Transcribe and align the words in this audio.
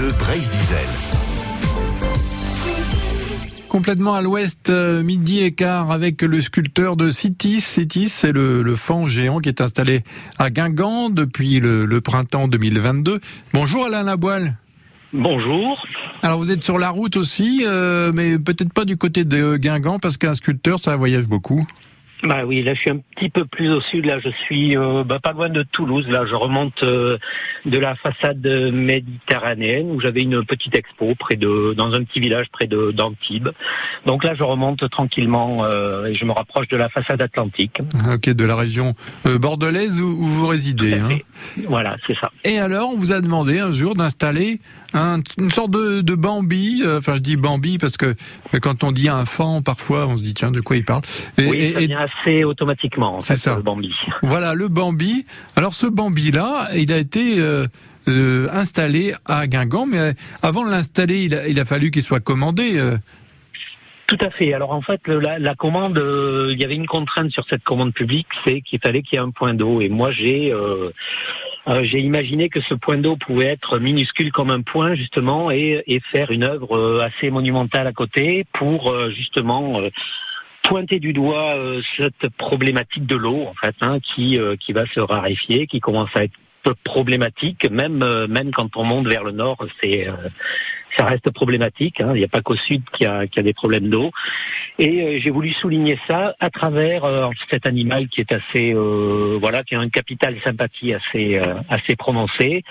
Bleu 0.00 0.12
Brésil. 0.18 0.58
Complètement 3.68 4.14
à 4.14 4.22
l'ouest, 4.22 4.70
euh, 4.70 5.02
midi 5.02 5.40
et 5.40 5.52
quart, 5.52 5.90
avec 5.90 6.22
le 6.22 6.40
sculpteur 6.40 6.96
de 6.96 7.10
Citis. 7.10 7.60
Citis, 7.60 8.08
c'est 8.08 8.32
le, 8.32 8.62
le 8.62 8.76
fan 8.76 9.08
géant 9.08 9.40
qui 9.40 9.50
est 9.50 9.60
installé 9.60 10.02
à 10.38 10.48
Guingamp 10.48 11.10
depuis 11.10 11.60
le, 11.60 11.84
le 11.84 12.00
printemps 12.00 12.48
2022. 12.48 13.20
Bonjour 13.52 13.84
Alain 13.84 14.02
Laboile. 14.02 14.56
Bonjour. 15.12 15.86
Alors 16.22 16.38
vous 16.38 16.50
êtes 16.50 16.64
sur 16.64 16.78
la 16.78 16.88
route 16.88 17.18
aussi, 17.18 17.64
euh, 17.66 18.10
mais 18.14 18.38
peut-être 18.38 18.72
pas 18.72 18.86
du 18.86 18.96
côté 18.96 19.24
de 19.24 19.58
Guingamp, 19.58 19.98
parce 19.98 20.16
qu'un 20.16 20.32
sculpteur, 20.32 20.78
ça 20.78 20.96
voyage 20.96 21.26
beaucoup. 21.26 21.66
Bah 22.22 22.44
oui, 22.44 22.62
là 22.62 22.74
je 22.74 22.80
suis 22.80 22.90
un 22.90 22.98
petit 23.16 23.28
peu 23.30 23.44
plus 23.44 23.70
au 23.70 23.80
sud. 23.80 24.06
Là, 24.06 24.18
je 24.18 24.28
suis 24.44 24.76
euh, 24.76 25.04
bah, 25.04 25.18
pas 25.22 25.32
loin 25.32 25.48
de 25.48 25.62
Toulouse. 25.62 26.06
Là, 26.08 26.26
je 26.26 26.34
remonte 26.34 26.82
euh, 26.82 27.18
de 27.64 27.78
la 27.78 27.94
façade 27.96 28.46
méditerranéenne 28.46 29.90
où 29.90 30.00
j'avais 30.00 30.22
une 30.22 30.44
petite 30.44 30.76
expo 30.76 31.14
près 31.14 31.36
de 31.36 31.74
dans 31.76 31.92
un 31.92 32.04
petit 32.04 32.20
village 32.20 32.46
près 32.52 32.66
de 32.66 32.90
d'Antibes. 32.90 33.50
Donc 34.06 34.24
là, 34.24 34.34
je 34.34 34.42
remonte 34.42 34.88
tranquillement 34.90 35.64
euh, 35.64 36.06
et 36.06 36.14
je 36.14 36.24
me 36.24 36.32
rapproche 36.32 36.68
de 36.68 36.76
la 36.76 36.88
façade 36.88 37.22
atlantique. 37.22 37.78
Ah, 37.94 38.14
Ok, 38.14 38.28
de 38.28 38.44
la 38.44 38.56
région 38.56 38.94
euh, 39.26 39.38
bordelaise 39.38 40.00
où, 40.00 40.06
où 40.06 40.26
vous 40.26 40.46
résidez. 40.46 40.94
Hein. 40.94 41.18
Voilà, 41.66 41.96
c'est 42.06 42.16
ça. 42.18 42.30
Et 42.44 42.58
alors, 42.58 42.90
on 42.90 42.96
vous 42.96 43.12
a 43.12 43.20
demandé 43.20 43.60
un 43.60 43.72
jour 43.72 43.94
d'installer 43.94 44.60
un- 44.94 45.20
une 45.38 45.50
sorte 45.50 45.70
de, 45.70 46.00
de 46.00 46.14
Bambi. 46.14 46.82
euh, 46.84 46.98
Enfin, 46.98 47.14
je 47.14 47.20
dis 47.20 47.36
Bambi 47.36 47.78
parce 47.78 47.96
que 47.96 48.06
euh, 48.06 48.58
quand 48.60 48.84
on 48.84 48.92
dit 48.92 49.08
un 49.08 49.24
fan, 49.24 49.62
parfois, 49.62 50.06
on 50.06 50.16
se 50.16 50.22
dit 50.22 50.34
tiens, 50.34 50.50
de 50.50 50.60
quoi 50.60 50.76
il 50.76 50.84
parle. 50.84 51.02
Et- 51.38 51.46
oui, 51.46 51.58
et- 51.58 51.72
ça 51.74 51.78
vient 51.80 52.06
assez 52.24 52.44
automatiquement. 52.44 53.16
En 53.16 53.20
C'est 53.20 53.34
fait, 53.34 53.40
ça. 53.40 53.56
le 53.56 53.62
Bambi. 53.62 53.94
Voilà 54.22 54.54
le 54.54 54.68
Bambi. 54.68 55.24
Alors 55.56 55.72
ce 55.74 55.86
Bambi-là, 55.86 56.70
il 56.76 56.92
a 56.92 56.98
été 56.98 57.38
euh, 57.38 57.66
euh, 58.08 58.48
installé 58.52 59.14
à 59.26 59.46
Guingamp, 59.46 59.86
mais 59.86 59.98
euh, 59.98 60.12
avant 60.42 60.64
de 60.64 60.70
l'installer, 60.70 61.24
il 61.24 61.34
a, 61.34 61.46
il 61.48 61.60
a 61.60 61.64
fallu 61.64 61.90
qu'il 61.90 62.02
soit 62.02 62.20
commandé. 62.20 62.72
euh. 62.76 62.96
Tout 64.06 64.18
à 64.22 64.30
fait. 64.30 64.52
Alors 64.54 64.72
en 64.72 64.82
fait, 64.82 65.00
la, 65.06 65.38
la 65.38 65.54
commande, 65.54 65.96
euh, 65.98 66.48
il 66.52 66.60
y 66.60 66.64
avait 66.64 66.74
une 66.74 66.88
contrainte 66.88 67.30
sur 67.30 67.44
cette 67.48 67.62
commande 67.62 67.94
publique, 67.94 68.26
c'est 68.44 68.60
qu'il 68.60 68.80
fallait 68.80 69.02
qu'il 69.02 69.16
y 69.16 69.22
ait 69.22 69.24
un 69.24 69.30
point 69.30 69.54
d'eau. 69.54 69.80
Et 69.80 69.88
moi, 69.88 70.10
j'ai 70.10 70.52
euh, 70.52 70.90
euh, 71.68 71.84
j'ai 71.84 72.00
imaginé 72.00 72.48
que 72.48 72.60
ce 72.62 72.74
point 72.74 72.96
d'eau 72.96 73.16
pouvait 73.16 73.46
être 73.46 73.78
minuscule 73.78 74.32
comme 74.32 74.50
un 74.50 74.62
point 74.62 74.94
justement 74.94 75.50
et, 75.50 75.82
et 75.86 76.00
faire 76.00 76.30
une 76.30 76.44
œuvre 76.44 76.76
euh, 76.76 77.02
assez 77.02 77.30
monumentale 77.30 77.86
à 77.86 77.92
côté 77.92 78.44
pour 78.52 78.90
euh, 78.90 79.10
justement 79.10 79.80
euh, 79.80 79.90
pointer 80.62 81.00
du 81.00 81.12
doigt 81.12 81.56
cette 81.96 82.28
problématique 82.36 83.06
de 83.06 83.16
l'eau 83.16 83.46
en 83.48 83.54
fait, 83.54 83.74
hein, 83.80 83.98
qui 83.98 84.38
qui 84.60 84.72
va 84.72 84.86
se 84.86 85.00
raréfier, 85.00 85.66
qui 85.66 85.80
commence 85.80 86.10
à 86.14 86.24
être 86.24 86.34
peu 86.62 86.74
problématique, 86.84 87.68
même 87.70 88.26
même 88.26 88.52
quand 88.52 88.76
on 88.76 88.84
monte 88.84 89.08
vers 89.08 89.24
le 89.24 89.32
nord, 89.32 89.56
c'est 89.80 90.06
ça 90.96 91.04
reste 91.06 91.30
problématique. 91.30 92.00
hein. 92.00 92.12
Il 92.14 92.18
n'y 92.18 92.24
a 92.24 92.28
pas 92.28 92.42
qu'au 92.42 92.56
sud 92.56 92.82
qu'il 92.92 93.06
y 93.06 93.08
a, 93.08 93.18
a 93.34 93.42
des 93.42 93.52
problèmes 93.52 93.88
d'eau. 93.88 94.10
Et 94.78 95.02
euh, 95.02 95.20
j'ai 95.22 95.30
voulu 95.30 95.52
souligner 95.52 95.98
ça 96.08 96.34
à 96.40 96.50
travers 96.50 97.04
euh, 97.04 97.28
cet 97.50 97.66
animal 97.66 98.08
qui 98.08 98.20
est 98.20 98.32
assez, 98.32 98.72
euh, 98.74 99.38
voilà, 99.40 99.62
qui 99.64 99.74
a 99.74 99.80
un 99.80 99.88
capital 99.88 100.36
sympathie 100.42 100.94
assez, 100.94 101.36
euh, 101.38 101.54
assez 101.68 101.96
prononcé. 101.96 102.64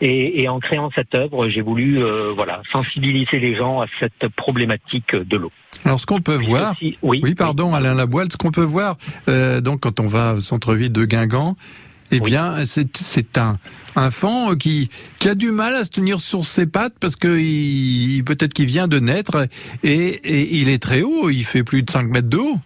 Et, 0.00 0.42
et 0.42 0.48
en 0.48 0.60
créant 0.60 0.90
cette 0.94 1.14
œuvre, 1.14 1.48
j'ai 1.48 1.60
voulu, 1.62 2.02
euh, 2.02 2.32
voilà, 2.34 2.62
sensibiliser 2.70 3.40
les 3.40 3.54
gens 3.56 3.80
à 3.80 3.86
cette 3.98 4.28
problématique 4.36 5.14
de 5.14 5.36
l'eau. 5.36 5.50
Alors 5.84 5.98
ce 6.00 6.06
qu'on 6.06 6.20
peut 6.20 6.34
voir, 6.34 6.72
Aussi- 6.72 6.98
oui, 7.02 7.20
oui 7.22 7.34
pardon 7.34 7.74
Alain 7.74 7.94
Laboile, 7.94 8.26
ce 8.30 8.36
qu'on 8.36 8.50
peut 8.50 8.62
voir 8.62 8.96
euh, 9.28 9.60
donc 9.60 9.80
quand 9.80 10.00
on 10.00 10.06
va 10.06 10.34
au 10.34 10.40
centre-ville 10.40 10.90
de 10.92 11.04
Guingamp, 11.04 11.56
eh 12.10 12.20
Oui. 12.20 12.30
bien 12.30 12.64
c'est 12.64 12.96
c'est 12.96 13.38
un 13.38 13.56
un 13.96 14.10
fan 14.10 14.56
qui 14.58 14.90
qui 15.18 15.28
a 15.28 15.34
du 15.34 15.50
mal 15.50 15.74
à 15.74 15.84
se 15.84 15.90
tenir 15.90 16.20
sur 16.20 16.44
ses 16.44 16.66
pattes 16.66 16.94
parce 17.00 17.16
que 17.16 17.38
il, 17.38 18.22
peut-être 18.24 18.52
qu'il 18.54 18.66
vient 18.66 18.88
de 18.88 18.98
naître 19.00 19.46
et, 19.82 19.96
et 20.24 20.56
il 20.60 20.68
est 20.68 20.82
très 20.82 21.02
haut, 21.02 21.30
il 21.30 21.44
fait 21.44 21.64
plus 21.64 21.82
de 21.82 21.90
5 21.90 22.04
mètres 22.08 22.28
de 22.28 22.36
haut. 22.36 22.56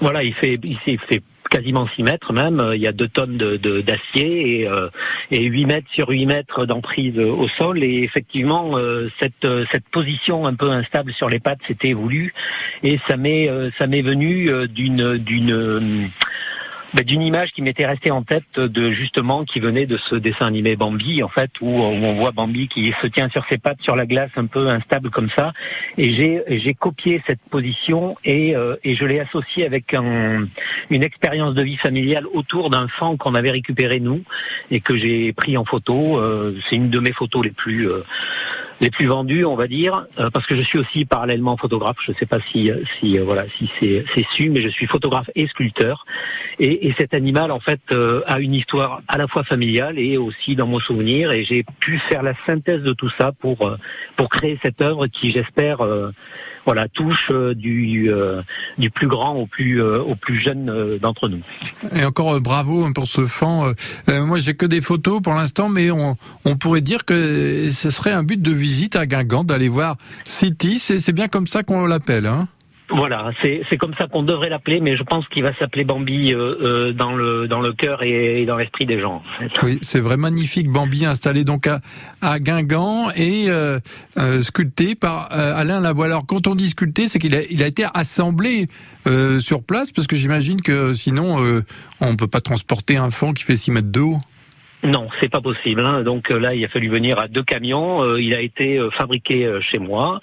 Voilà, 0.00 0.22
il 0.24 0.34
fait, 0.34 0.58
il 0.62 0.78
fait 0.78 1.22
quasiment 1.48 1.88
6 1.96 2.02
mètres 2.02 2.32
même. 2.32 2.62
Il 2.74 2.80
y 2.80 2.86
a 2.86 2.92
deux 2.92 3.08
tonnes 3.08 3.36
de 3.38 3.56
de- 3.56 3.80
d'acier 3.80 4.60
et, 4.60 4.68
euh, 4.68 4.88
et 5.30 5.44
8 5.46 5.64
mètres 5.66 5.88
sur 5.92 6.08
8 6.10 6.26
mètres 6.26 6.66
d'emprise 6.66 7.18
au 7.18 7.48
sol. 7.56 7.82
Et 7.82 8.02
effectivement, 8.02 8.76
euh, 8.76 9.08
cette, 9.18 9.44
euh, 9.44 9.64
cette 9.72 9.88
position 9.88 10.46
un 10.46 10.54
peu 10.54 10.70
instable 10.70 11.12
sur 11.14 11.28
les 11.28 11.40
pattes, 11.40 11.60
c'était 11.66 11.92
voulu. 11.94 12.34
Et 12.82 13.00
ça 13.08 13.16
m'est 13.16 13.48
euh, 13.48 13.70
ça 13.78 13.86
m'est 13.86 14.02
venu 14.02 14.50
euh, 14.50 14.66
d'une 14.66 15.16
d'une 15.18 16.10
ben, 16.94 17.04
d'une 17.04 17.22
image 17.22 17.52
qui 17.52 17.62
m'était 17.62 17.86
restée 17.86 18.10
en 18.10 18.22
tête 18.22 18.58
de 18.58 18.90
justement 18.90 19.44
qui 19.44 19.60
venait 19.60 19.86
de 19.86 19.96
ce 20.08 20.16
dessin 20.16 20.46
animé 20.46 20.74
Bambi 20.76 21.22
en 21.22 21.28
fait 21.28 21.50
où, 21.60 21.68
où 21.68 21.82
on 21.82 22.14
voit 22.14 22.32
Bambi 22.32 22.68
qui 22.68 22.92
se 23.00 23.06
tient 23.06 23.28
sur 23.28 23.46
ses 23.48 23.58
pattes 23.58 23.80
sur 23.82 23.94
la 23.94 24.06
glace 24.06 24.30
un 24.36 24.46
peu 24.46 24.68
instable 24.68 25.10
comme 25.10 25.30
ça. 25.30 25.52
Et 25.98 26.12
j'ai 26.14 26.42
j'ai 26.48 26.74
copié 26.74 27.22
cette 27.26 27.40
position 27.50 28.16
et 28.24 28.56
euh, 28.56 28.76
et 28.82 28.96
je 28.96 29.04
l'ai 29.04 29.20
associée 29.20 29.64
avec 29.66 29.94
un, 29.94 30.48
une 30.90 31.02
expérience 31.02 31.54
de 31.54 31.62
vie 31.62 31.76
familiale 31.76 32.26
autour 32.32 32.70
d'un 32.70 32.88
fan 32.88 33.16
qu'on 33.18 33.34
avait 33.34 33.50
récupéré 33.50 34.00
nous 34.00 34.22
et 34.70 34.80
que 34.80 34.96
j'ai 34.96 35.32
pris 35.32 35.56
en 35.56 35.64
photo. 35.64 36.18
Euh, 36.18 36.56
c'est 36.68 36.76
une 36.76 36.90
de 36.90 36.98
mes 36.98 37.12
photos 37.12 37.44
les 37.44 37.50
plus 37.50 37.88
euh, 37.88 38.02
les 38.80 38.90
plus 38.90 39.06
vendues, 39.06 39.44
on 39.44 39.56
va 39.56 39.66
dire, 39.66 40.06
euh, 40.18 40.30
parce 40.30 40.46
que 40.46 40.56
je 40.56 40.62
suis 40.62 40.78
aussi 40.78 41.04
parallèlement 41.04 41.56
photographe. 41.56 41.98
Je 42.04 42.12
ne 42.12 42.16
sais 42.16 42.26
pas 42.26 42.38
si, 42.50 42.70
si 42.98 43.18
euh, 43.18 43.24
voilà, 43.24 43.44
si 43.58 43.70
c'est 43.78 44.04
c'est 44.14 44.26
su, 44.34 44.48
mais 44.50 44.62
je 44.62 44.68
suis 44.68 44.86
photographe 44.86 45.30
et 45.34 45.46
sculpteur. 45.46 46.06
Et, 46.58 46.88
et 46.88 46.94
cet 46.98 47.14
animal, 47.14 47.50
en 47.50 47.60
fait, 47.60 47.80
euh, 47.92 48.22
a 48.26 48.40
une 48.40 48.54
histoire 48.54 49.02
à 49.06 49.18
la 49.18 49.28
fois 49.28 49.44
familiale 49.44 49.98
et 49.98 50.16
aussi 50.16 50.56
dans 50.56 50.66
mon 50.66 50.80
souvenir. 50.80 51.30
Et 51.32 51.44
j'ai 51.44 51.64
pu 51.80 51.98
faire 52.08 52.22
la 52.22 52.34
synthèse 52.46 52.82
de 52.82 52.92
tout 52.92 53.10
ça 53.18 53.32
pour 53.32 53.66
euh, 53.66 53.76
pour 54.16 54.28
créer 54.30 54.58
cette 54.62 54.80
œuvre 54.80 55.06
qui, 55.06 55.30
j'espère, 55.30 55.82
euh, 55.82 56.10
voilà, 56.64 56.88
touche 56.88 57.30
euh, 57.30 57.54
du 57.54 58.10
euh, 58.10 58.42
du 58.78 58.90
plus 58.90 59.08
grand 59.08 59.34
au 59.34 59.46
plus 59.46 59.82
euh, 59.82 60.00
au 60.00 60.14
plus 60.14 60.40
jeune 60.40 60.98
d'entre 61.00 61.28
nous. 61.28 61.40
Et 61.94 62.04
encore 62.04 62.40
bravo 62.40 62.84
hein, 62.84 62.92
pour 62.92 63.06
ce 63.06 63.26
fan. 63.26 63.74
Moi, 64.08 64.38
j'ai 64.38 64.54
que 64.54 64.66
des 64.66 64.80
photos 64.80 65.20
pour 65.22 65.34
l'instant, 65.34 65.68
mais 65.68 65.90
on, 65.90 66.16
on 66.44 66.56
pourrait 66.56 66.80
dire 66.80 67.04
que 67.04 67.68
ce 67.70 67.90
serait 67.90 68.12
un 68.12 68.22
but 68.22 68.40
de 68.40 68.52
visite 68.52 68.96
à 68.96 69.06
Guingamp 69.06 69.44
d'aller 69.44 69.68
voir 69.68 69.96
City. 70.24 70.78
C'est 70.78 71.12
bien 71.12 71.28
comme 71.28 71.46
ça 71.46 71.62
qu'on 71.62 71.86
l'appelle. 71.86 72.26
Hein 72.26 72.48
Voilà, 72.90 73.30
c'est 73.42 73.76
comme 73.78 73.94
ça 73.94 74.08
qu'on 74.08 74.22
devrait 74.22 74.48
l'appeler, 74.48 74.80
mais 74.80 74.96
je 74.96 75.02
pense 75.04 75.26
qu'il 75.28 75.42
va 75.42 75.54
s'appeler 75.54 75.84
Bambi 75.84 76.34
euh, 76.34 76.56
euh, 76.60 76.92
dans 76.92 77.14
le 77.14 77.46
dans 77.46 77.60
le 77.60 77.72
cœur 77.72 78.02
et, 78.02 78.44
dans 78.46 78.56
l'esprit 78.56 78.84
des 78.84 79.00
gens. 79.00 79.22
Oui, 79.62 79.78
c'est 79.82 80.00
vrai, 80.00 80.16
magnifique 80.16 80.68
Bambi 80.68 81.04
installé 81.04 81.44
donc 81.44 81.66
à, 81.66 81.80
à 82.20 82.40
Guingamp 82.40 83.10
et 83.14 83.46
euh, 83.48 83.78
sculpté 84.42 84.94
par 84.94 85.30
Alain 85.30 85.80
Lavoie. 85.80 86.06
Alors, 86.06 86.26
quand 86.26 86.46
on 86.46 86.54
dit 86.54 86.68
sculpté, 86.68 87.06
c'est 87.06 87.18
qu'il 87.18 87.34
a, 87.34 87.66
été 87.66 87.86
assemblé 87.94 88.68
sur 89.38 89.62
place, 89.62 89.92
parce 89.92 90.06
que 90.06 90.16
j'imagine 90.16 90.60
que 90.60 90.92
sinon, 90.92 91.38
on 92.00 92.16
peut 92.16 92.26
pas 92.26 92.40
transporter 92.40 92.96
un 92.96 93.10
fond 93.10 93.32
qui 93.32 93.44
fait 93.44 93.56
6 93.56 93.70
mètres 93.70 93.92
de 93.92 94.00
haut. 94.00 94.20
Non, 94.82 95.08
c'est 95.20 95.28
pas 95.28 95.42
possible. 95.42 95.84
hein. 95.84 96.02
Donc 96.02 96.30
euh, 96.30 96.38
là, 96.38 96.54
il 96.54 96.64
a 96.64 96.68
fallu 96.68 96.88
venir 96.88 97.18
à 97.18 97.28
deux 97.28 97.42
camions. 97.42 98.02
Euh, 98.02 98.20
il 98.20 98.34
a 98.34 98.40
été 98.40 98.78
euh, 98.78 98.90
fabriqué 98.90 99.58
chez 99.60 99.78
moi 99.78 100.20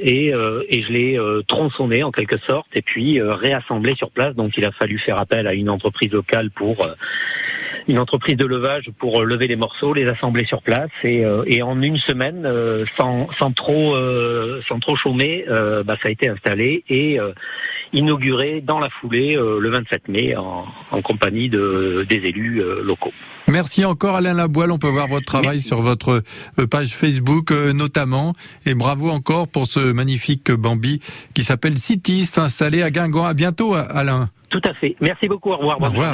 et, 0.00 0.28
et 0.28 0.82
je 0.82 0.92
l'ai 0.92 1.18
tronçonné 1.46 2.02
en 2.02 2.10
quelque 2.10 2.38
sorte 2.38 2.66
et 2.74 2.82
puis 2.82 3.20
réassemblé 3.20 3.94
sur 3.94 4.10
place. 4.10 4.34
Donc 4.34 4.56
il 4.56 4.64
a 4.64 4.72
fallu 4.72 4.98
faire 4.98 5.18
appel 5.20 5.46
à 5.46 5.54
une 5.54 5.70
entreprise 5.70 6.10
locale 6.10 6.50
pour 6.50 6.86
une 7.88 7.98
entreprise 7.98 8.36
de 8.36 8.46
levage 8.46 8.90
pour 8.98 9.20
euh, 9.20 9.24
lever 9.24 9.46
les 9.46 9.56
morceaux, 9.56 9.94
les 9.94 10.06
assembler 10.06 10.44
sur 10.44 10.62
place 10.62 10.90
et, 11.04 11.24
euh, 11.24 11.42
et 11.46 11.62
en 11.62 11.80
une 11.82 11.98
semaine, 11.98 12.44
euh, 12.46 12.84
sans, 12.96 13.28
sans 13.38 13.52
trop 13.52 13.94
euh, 13.94 14.60
sans 14.68 14.78
trop 14.80 14.96
chômer, 14.96 15.44
euh, 15.48 15.82
bah, 15.82 15.96
ça 16.02 16.08
a 16.08 16.10
été 16.10 16.28
installé 16.28 16.84
et 16.88 17.18
euh, 17.20 17.32
inauguré 17.92 18.60
dans 18.60 18.78
la 18.78 18.88
foulée 18.88 19.36
euh, 19.36 19.58
le 19.60 19.70
27 19.70 20.08
mai 20.08 20.36
en, 20.36 20.64
en 20.90 21.02
compagnie 21.02 21.48
de, 21.48 22.06
des 22.08 22.16
élus 22.16 22.62
euh, 22.62 22.82
locaux. 22.82 23.12
Merci 23.48 23.84
encore 23.84 24.16
Alain 24.16 24.34
Laboile, 24.34 24.70
on 24.70 24.78
peut 24.78 24.88
voir 24.88 25.08
votre 25.08 25.26
travail 25.26 25.56
Merci. 25.56 25.68
sur 25.68 25.82
votre 25.82 26.22
page 26.70 26.94
Facebook 26.94 27.50
euh, 27.50 27.72
notamment. 27.72 28.34
Et 28.66 28.74
bravo 28.74 29.10
encore 29.10 29.48
pour 29.48 29.66
ce 29.66 29.92
magnifique 29.92 30.52
Bambi 30.52 31.00
qui 31.34 31.42
s'appelle 31.42 31.76
Citiste, 31.78 32.38
installé 32.38 32.82
à 32.82 32.90
Guingamp. 32.90 33.24
À 33.24 33.34
bientôt 33.34 33.74
Alain. 33.74 34.30
Tout 34.50 34.60
à 34.64 34.74
fait. 34.74 34.96
Merci 35.00 35.28
beaucoup. 35.28 35.50
Au 35.50 35.56
revoir. 35.56 35.78
Au 35.80 35.86
revoir. 35.86 36.10